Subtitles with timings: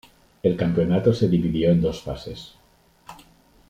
[0.41, 2.55] El Campeonato se dividió en dos fases.